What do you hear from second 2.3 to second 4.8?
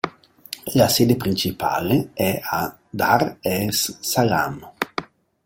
a Dar es Salaam.